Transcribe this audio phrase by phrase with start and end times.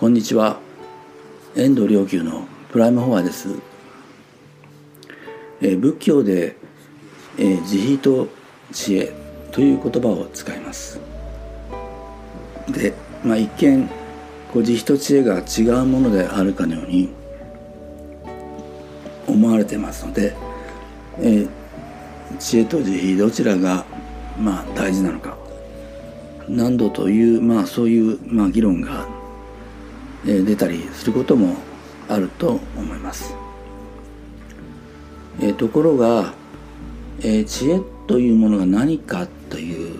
[0.00, 0.58] こんにちは。
[1.54, 3.50] 遠藤良久のプライムフォアです、
[5.60, 6.56] えー、仏教で、
[7.36, 8.28] えー、慈悲と
[8.72, 9.12] 知恵
[9.52, 10.98] という言葉を使います。
[12.70, 13.90] で、まあ、一見
[14.54, 17.10] こう慈悲と知恵が違うものであるかのように
[19.26, 20.34] 思われてますので、
[21.18, 21.48] えー、
[22.38, 23.84] 知恵と慈悲どちらが
[24.40, 25.36] まあ大事なのか
[26.48, 29.19] 何度という、まあ、そういう、まあ、議論が、
[30.24, 31.56] 出たりすることも
[32.08, 33.34] あると思います。
[35.56, 36.34] ところが、
[37.46, 39.98] 知恵というものが何かという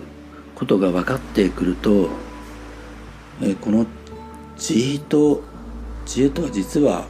[0.55, 2.09] ことが分かってくると、
[3.61, 3.87] この
[4.57, 5.41] 慈悲と
[6.05, 7.07] 知恵とは実は、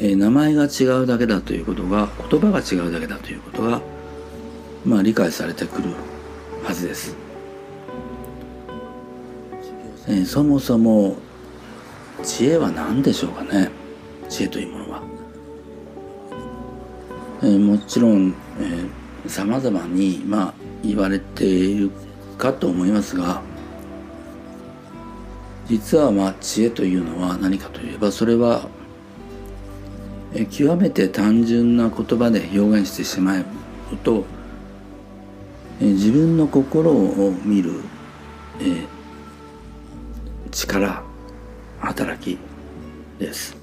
[0.00, 3.82] 名前が違うだけだということが言葉が違うだけだということが、
[4.86, 5.90] まあ、理解されてくる
[6.64, 7.16] はずです。
[10.24, 11.16] そもそも
[12.22, 13.70] 知恵は何でしょうかね？
[14.28, 15.02] 知恵というものは。
[17.42, 18.34] えー、もちろん
[19.26, 21.90] さまざまに、まあ、言われている
[22.36, 23.42] かと思いますが
[25.66, 28.68] 実はまあ知恵というのは何かといえばそれは、
[30.34, 33.44] えー、極めて単純な言葉で表現してしまう
[34.02, 34.24] と、
[35.80, 37.72] えー、自分の心を見る、
[38.60, 38.86] えー
[40.50, 41.04] 力
[41.80, 42.38] 働き
[43.18, 43.56] です。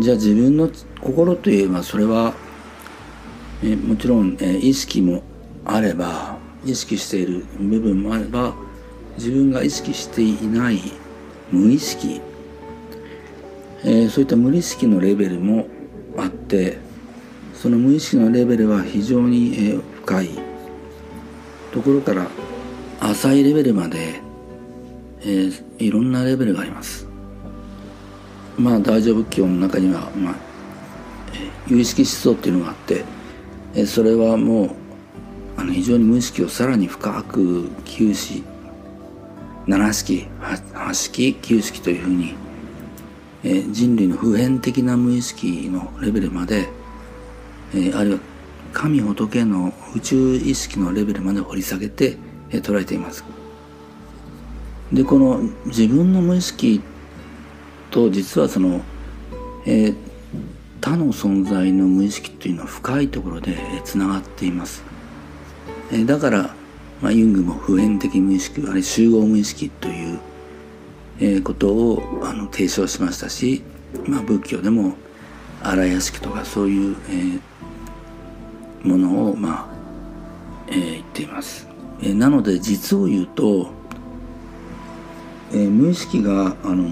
[0.00, 2.34] じゃあ自分の心といえばそれは
[3.62, 5.22] えもちろん、え意識も
[5.64, 8.54] あれば意識している部分もあれば
[9.18, 10.80] 自分が意識していない
[11.50, 12.20] 無意識、
[13.84, 15.66] えー、そういった無意識のレベルも
[16.16, 16.78] あって
[17.54, 20.30] その無意識のレベルは非常に、え、深い。
[21.72, 22.26] ところから
[23.00, 24.20] 浅いレベルまで
[25.22, 27.06] えー、いろんなレベルがあります
[28.58, 30.34] まあ大乗仏教の中には、まあ、
[31.66, 33.04] 有意識思想っていうのがあって、
[33.74, 34.70] えー、それはもう
[35.56, 38.44] あの非常に無意識をさらに深く吸し
[39.66, 42.34] 七式八式九式というふうに、
[43.44, 46.68] えー、人類の普遍的な無意識のレベルまで、
[47.74, 48.18] えー、あるいは
[48.72, 52.16] 神仏の宇宙意識のレベルまで掘り下げて、
[52.50, 53.39] えー、捉えています。
[54.92, 56.80] でこの自分の無意識
[57.90, 58.80] と実はその、
[59.64, 59.96] えー、
[60.80, 64.82] 他の存在の無意識というのは深いところでつながっています、
[65.92, 66.54] えー、だから、
[67.00, 70.18] まあ、ユングも普遍的無意識あるいは集合無意識という、
[71.20, 73.62] えー、ことをあの提唱しましたし、
[74.06, 74.94] まあ、仏教でも
[75.62, 79.74] 荒屋敷とかそういう、えー、ものをまあ、
[80.68, 81.68] えー、言っています、
[82.02, 83.79] えー、なので実を言うと
[85.52, 86.88] えー、無意識があの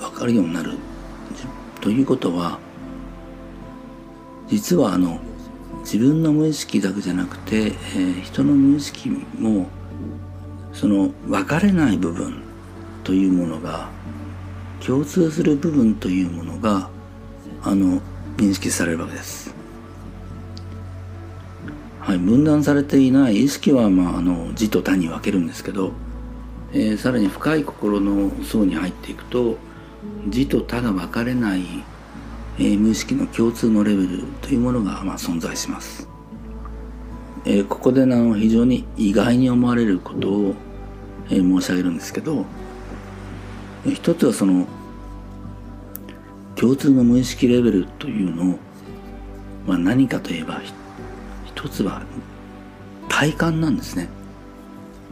[0.00, 0.72] 分かるようになる
[1.80, 2.58] ということは
[4.48, 5.20] 実はあの
[5.80, 9.68] 自分の無意識だけじゃなくて、えー、人の無意識も
[10.72, 12.42] その分かれない部分
[13.04, 13.88] というものが
[14.84, 16.90] 共通する部分というものが
[17.62, 18.00] あの
[18.36, 19.54] 認識されるわけです。
[22.00, 25.92] はい、分断されていない意識は、まあ、あの字と他に分けるんですけど
[26.72, 29.56] えー、さらに深い心の層に入っていくと
[30.26, 31.62] 自と他が分かれない、
[32.58, 36.08] えー、無意識の共通のレベルというものが、まあ、存在します、
[37.44, 40.54] えー、ここでの非常に意外に思われることを、
[41.30, 42.44] え申し上げるんですけど、
[43.86, 44.66] え一つはその
[46.56, 48.58] 共通の無意識レベルというのを、
[49.66, 50.60] まあ、何かといえば
[51.44, 52.02] 一つは
[53.08, 54.08] 体感なんですね。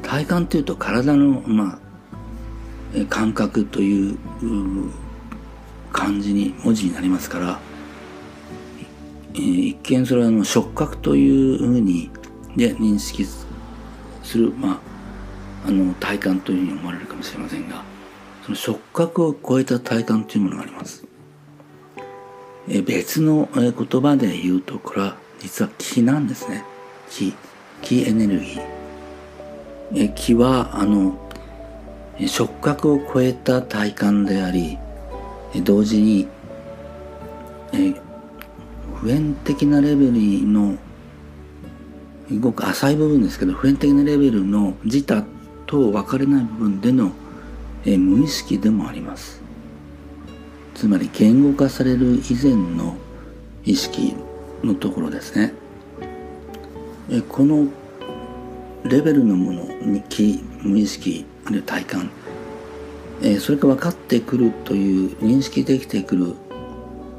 [0.03, 1.78] 体感というと体の、ま
[2.94, 4.19] あ、感覚という
[5.92, 7.60] 感じに文字になりますから、
[9.34, 12.10] えー、一見それはの触覚というふうに
[12.56, 13.47] で認識す
[14.38, 14.81] る、ま
[15.64, 17.84] あ、あの体感というふうに思われるかもしれませんが
[18.44, 21.04] その触覚を超えた体感というものがあります。
[22.71, 26.65] えー、別の言葉で言うとこれは実は気なんですね
[27.09, 27.34] 気
[27.80, 28.78] 気エネルギー
[30.15, 31.19] 気はあの
[32.27, 34.79] 触覚を超えた体感であり
[35.63, 36.29] 同時に
[39.01, 40.77] 普遍的なレベルの
[42.41, 45.25] ごく浅い部分ですけど普遍的なレベルの自他
[45.67, 47.13] と分かれない部分での
[47.85, 49.41] 無意識でもあります。
[50.75, 52.97] つまり言語化される以前の
[53.65, 54.15] 意識
[54.63, 55.55] のところですね。
[57.29, 57.69] この
[58.84, 62.10] レベルのものに気無意識あるいは体感。
[63.21, 66.34] えー、それが分かってくるという認識できてくる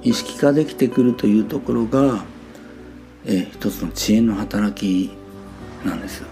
[0.01, 2.23] 意識化できてくるというところが、
[3.25, 5.11] えー、一つの知恵の働き
[5.85, 6.23] なんです。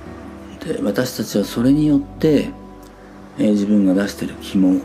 [0.66, 2.50] で私たちはそれによって、
[3.38, 4.82] えー、自分が出している気も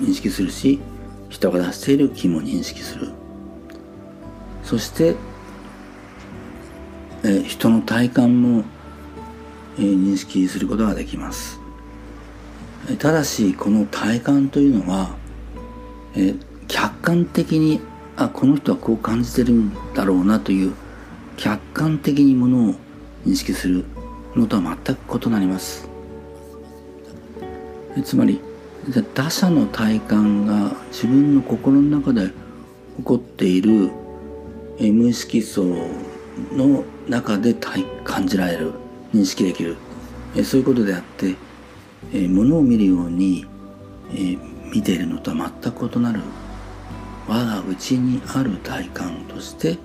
[0.00, 0.80] 認識するし
[1.28, 3.12] 人が出している気も認識する。
[4.62, 5.16] そして、
[7.22, 8.64] えー、人の体感も、えー、
[9.76, 11.60] 認識することができます。
[12.98, 15.14] ただしこの体感というのは、
[16.14, 17.80] えー、客観的に
[18.16, 20.74] あこの人はこう感じてるんだろうなという
[21.36, 22.74] 客観的にものを
[23.26, 23.84] 認識する
[24.34, 25.88] のとは全く異なります。
[28.04, 28.40] つまり
[29.14, 32.28] 他者の体感が自分の心の中で
[32.98, 33.90] 起こっている
[34.78, 35.64] 無意識層
[36.52, 37.54] の中で
[38.04, 38.72] 感じられる。
[39.12, 39.76] 認識できる
[40.44, 41.36] そういうことであって
[42.28, 43.46] ものを見るように
[44.72, 46.20] 見ているのとは全く異なる
[47.28, 49.78] 我が内にある体感として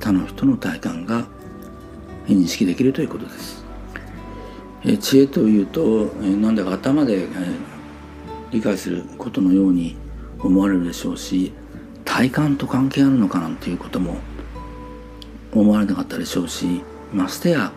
[0.00, 1.26] 他の人の体感が
[2.26, 3.64] 認識できるということです。
[5.00, 7.26] 知恵というと何だか頭で
[8.50, 9.96] 理解することのように
[10.38, 11.52] 思われるでしょうし
[12.04, 14.18] 体感と関係あるのかなんていうことも
[15.52, 16.82] 思われなかったでしょうし
[17.12, 17.72] ましてや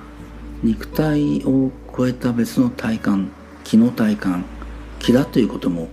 [0.64, 3.32] 肉体を超えた別の体感
[3.64, 4.46] 気の体感
[5.00, 5.90] 気だということも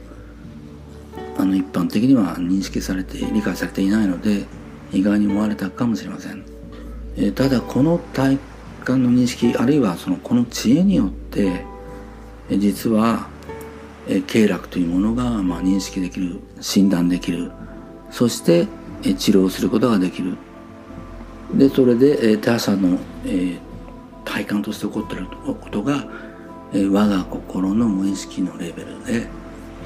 [1.38, 4.44] あの一般的には認識されて理解されていないので
[4.92, 6.44] 意外に思われたかもしれません、
[7.16, 8.38] えただこの体
[8.84, 11.64] 感の認識あるいはそのこの知恵によって
[12.50, 13.28] え実は
[14.08, 17.52] え経絡というものが、まあ、認識できる診断できる。
[18.10, 18.66] そして
[19.04, 20.36] え治療することができる。
[21.54, 23.58] でそれでえ他者の、え
[24.28, 26.04] 体感として起こっていることが、
[26.72, 29.26] え我が心の無意識のレベルで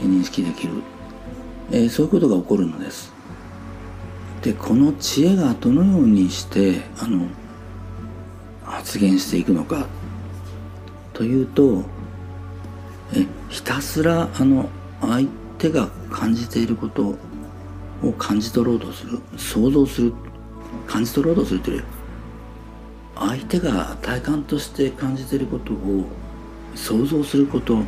[0.01, 0.75] 認識できる、
[1.71, 3.13] えそういうことが起こるのです。
[4.43, 7.29] でこの知恵がどのようにしてあの
[8.65, 9.87] 発現していくのか。
[11.13, 11.85] というと
[13.15, 14.69] えひたすらあの
[15.01, 15.29] 相
[15.59, 17.15] 手が感じていること
[18.03, 20.13] を感じ取ろうとする想像する
[20.89, 21.85] 感じ取ろうとするという
[23.29, 26.07] 相手が体感として感じてることを
[26.75, 27.79] 想像すること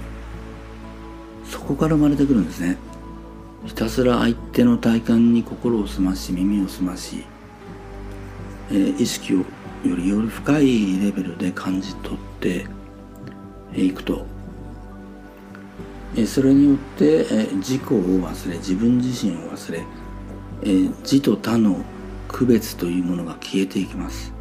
[1.44, 2.76] そこから生まれてくるんですね。
[3.64, 7.24] ひたすら相手の体感に心を澄まし耳を澄まし、
[8.70, 9.44] えー、意識をよ
[9.96, 12.66] りより深いレベルで感じ取って
[13.74, 14.26] いくと。
[16.16, 19.84] えそれによってえ自己を忘れ自分自身を忘れ
[21.02, 21.84] 自と他の
[22.28, 24.33] 区別というものが消えていきます。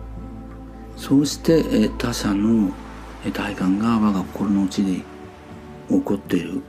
[0.95, 2.71] そうして他者の
[3.33, 5.01] 体感が我が心の内で
[5.89, 6.61] 起こっている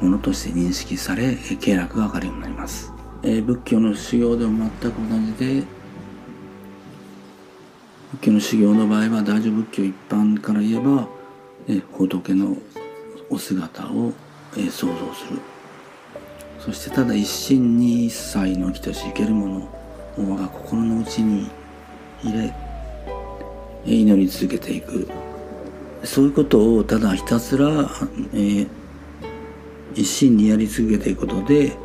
[0.00, 2.92] ものとして認識され経絡が分かるようになります。
[3.22, 5.66] 仏教の修行でも全く同じで
[8.12, 11.08] 仏教の修行の場合は大乗仏教一般から言えば
[11.92, 12.56] 仏の
[13.30, 14.12] お姿を、
[14.56, 15.40] え想像する。
[16.58, 19.56] そしてただ一心に一切の生きとし生けるもの
[20.18, 21.50] を我が心の内に
[22.22, 22.54] 入れ
[23.84, 25.08] 祈り続けていく。
[26.04, 28.68] そういうことをただひたすら、えー、
[29.94, 31.76] 一心にやり続けていくことで、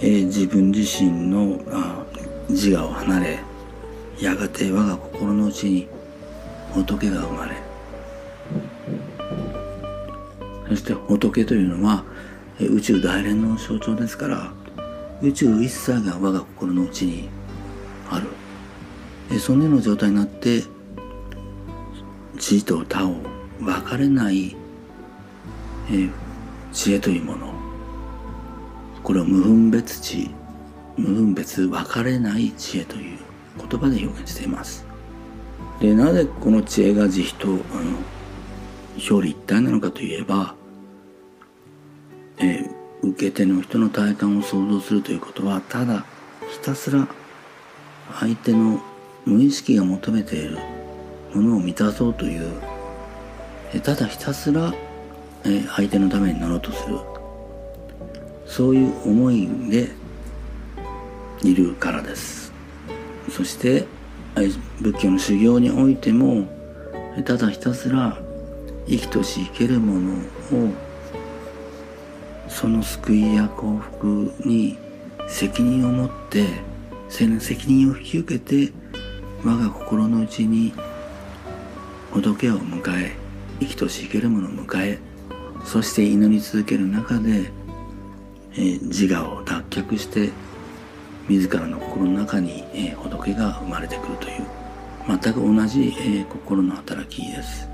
[0.00, 2.02] えー、自分自身のあ
[2.48, 3.38] 自我を離れ
[4.20, 5.88] やがて我が心の内に
[6.72, 7.56] 仏が生まれ。
[10.68, 12.04] そして仏というのは
[12.60, 14.52] 宇宙大連の象徴ですから
[15.22, 17.28] 宇宙一切が我が心の内に
[18.10, 18.28] ある。
[19.38, 20.62] そのような状態になって
[22.38, 23.16] 地と他を
[23.60, 24.56] 分かれない
[26.72, 27.52] 知恵というもの。
[29.02, 30.30] これを無分別知
[30.96, 33.18] 無分別分かれない知恵という
[33.56, 34.86] 言葉で表現しています。
[35.80, 37.50] でなぜこの知恵が慈悲とあ
[37.82, 37.98] の
[38.96, 40.54] 表裏一体なのかといえば
[42.40, 46.04] えー、受け手の人の体感を想像するということはただ
[46.50, 47.08] ひたすら
[48.20, 48.80] 相手の
[49.24, 50.77] 無意識が求めている。
[51.40, 52.60] ものを満たそうという、
[53.72, 54.74] えただひたすら、
[55.44, 56.98] え相手のためになろうとする。
[58.46, 59.90] そういう思いで
[61.42, 62.52] いるからです。
[63.30, 63.86] そして
[64.80, 66.46] 仏教の修行においても
[67.24, 68.18] ただひたすら
[68.86, 70.72] 生きとし生けるものを
[72.48, 74.78] その救いや幸福に
[75.28, 76.46] 責任を持って
[77.08, 78.72] 責任を引き受けて
[79.44, 80.72] 我が心の内に
[82.10, 83.12] 仏を迎え
[83.60, 84.98] 生きとし生けるものを迎え
[85.64, 87.50] そして祈り続ける中で、
[88.52, 90.30] えー、自我を脱却して
[91.28, 94.46] 自らの心の中に、えー、仏が生まれてくるという
[95.06, 97.68] 全く同じ、えー、心の働きです。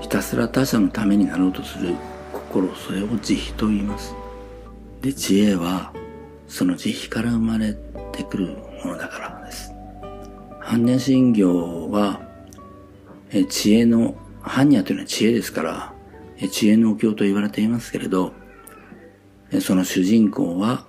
[0.00, 1.94] ひたすら他者のためになろうとする
[2.32, 4.14] 心それを慈悲と言います。
[5.02, 5.92] で知恵は
[6.48, 7.74] その慈悲から生まれ
[8.12, 9.72] てくるものだからです。
[10.62, 12.25] 般若心経は
[13.30, 15.92] え知恵の般若というのは知恵ですから
[16.38, 18.32] え知恵のお経と言われていますけれど
[19.50, 20.86] えその主人公は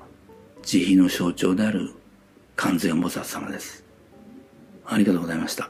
[0.63, 1.93] 慈悲の象徴である
[2.55, 3.85] 完全菩薩様です。
[4.85, 5.69] ありがとうございました。